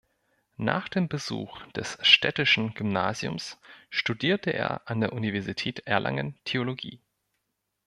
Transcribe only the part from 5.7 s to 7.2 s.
Erlangen Theologie.